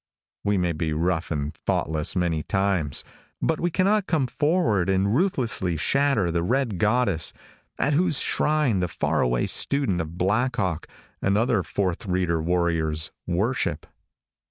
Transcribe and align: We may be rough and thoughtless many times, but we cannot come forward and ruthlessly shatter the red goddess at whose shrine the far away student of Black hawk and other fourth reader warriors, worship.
We 0.43 0.57
may 0.57 0.71
be 0.71 0.93
rough 0.93 1.29
and 1.29 1.53
thoughtless 1.53 2.15
many 2.15 2.41
times, 2.41 3.03
but 3.39 3.59
we 3.59 3.69
cannot 3.69 4.07
come 4.07 4.25
forward 4.25 4.89
and 4.89 5.15
ruthlessly 5.15 5.77
shatter 5.77 6.31
the 6.31 6.41
red 6.41 6.79
goddess 6.79 7.33
at 7.77 7.93
whose 7.93 8.19
shrine 8.19 8.79
the 8.79 8.87
far 8.87 9.21
away 9.21 9.45
student 9.45 10.01
of 10.01 10.17
Black 10.17 10.55
hawk 10.55 10.87
and 11.21 11.37
other 11.37 11.61
fourth 11.61 12.07
reader 12.07 12.41
warriors, 12.41 13.11
worship. 13.27 13.85